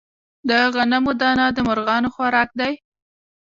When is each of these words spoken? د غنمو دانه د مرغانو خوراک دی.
د 0.49 0.51
غنمو 0.75 1.11
دانه 1.21 1.45
د 1.55 1.57
مرغانو 1.67 2.13
خوراک 2.15 2.49
دی. 2.59 2.73